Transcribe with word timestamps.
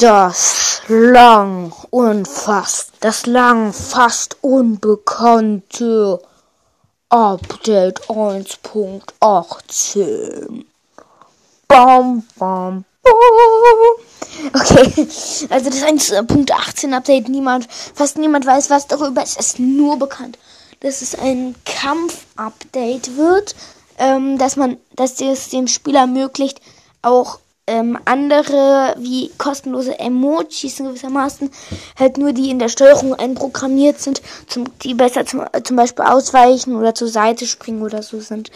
Das 0.00 0.82
lang 0.86 1.72
und 1.90 2.28
fast, 2.28 2.92
das 3.00 3.26
lang 3.26 3.72
fast 3.72 4.36
unbekannte 4.42 6.22
Update 7.08 8.02
1.18. 8.02 10.64
Bam, 11.66 12.22
bam, 12.38 12.84
bam. 13.02 13.14
Okay, 14.54 15.08
also 15.50 15.68
das 15.68 15.82
1.18 15.82 16.92
Update, 16.92 17.28
niemand, 17.28 17.66
fast 17.68 18.18
niemand 18.18 18.46
weiß 18.46 18.70
was 18.70 18.86
darüber. 18.86 19.24
Es 19.24 19.36
ist 19.36 19.58
nur 19.58 19.98
bekannt, 19.98 20.38
dass 20.78 21.02
es 21.02 21.16
ein 21.16 21.56
Kampf-Update 21.64 23.16
wird, 23.16 23.56
ähm, 23.98 24.38
dass 24.38 24.54
man, 24.54 24.76
dass 24.94 25.20
es 25.20 25.48
dem 25.48 25.66
Spieler 25.66 26.02
ermöglicht, 26.02 26.60
auch 27.02 27.40
ähm, 27.68 27.98
andere 28.06 28.94
wie 28.98 29.30
kostenlose 29.38 29.98
Emojis 29.98 30.80
in 30.80 30.86
gewissermaßen, 30.86 31.50
halt 31.98 32.16
nur 32.16 32.32
die 32.32 32.50
in 32.50 32.58
der 32.58 32.70
Steuerung 32.70 33.14
einprogrammiert 33.14 34.00
sind, 34.00 34.22
zum, 34.46 34.64
die 34.80 34.94
besser 34.94 35.26
zum, 35.26 35.44
zum 35.62 35.76
Beispiel 35.76 36.04
ausweichen 36.06 36.76
oder 36.76 36.94
zur 36.94 37.08
Seite 37.08 37.46
springen 37.46 37.82
oder 37.82 38.02
so 38.02 38.20
sind. 38.20 38.50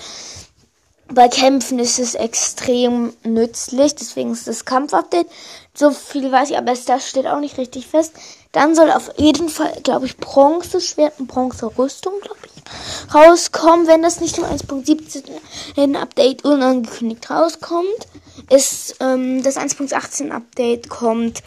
Bei 1.09 1.29
Kämpfen 1.29 1.79
ist 1.79 1.99
es 1.99 2.15
extrem 2.15 3.13
nützlich, 3.23 3.95
deswegen 3.95 4.33
ist 4.33 4.49
das 4.49 4.65
Kampfupdate. 4.65 5.27
So 5.75 5.91
viel 5.91 6.33
weiß 6.33 6.51
ich, 6.51 6.57
aber 6.57 6.73
das 6.73 7.09
steht 7.09 7.27
auch 7.27 7.41
nicht 7.41 7.59
richtig 7.59 7.87
fest. 7.87 8.15
Dann 8.53 8.75
soll 8.75 8.91
auf 8.91 9.11
jeden 9.19 9.51
Fall, 9.51 9.73
glaube 9.83 10.07
ich, 10.07 10.17
Bronze-Schwert 10.17 11.15
und 11.19 11.27
Bronze-Rüstung, 11.27 12.15
glaube 12.23 12.39
ich, 12.45 13.15
rauskommen, 13.15 13.87
wenn 13.87 14.03
das 14.03 14.21
nicht 14.21 14.39
im 14.39 14.45
1.17 14.45 15.97
Update 15.97 16.45
unangekündigt 16.45 17.29
rauskommt 17.29 18.07
ist 18.51 18.97
ähm, 19.01 19.43
das 19.43 19.57
1.18 19.57 20.31
Update 20.31 20.89
kommt 20.89 21.43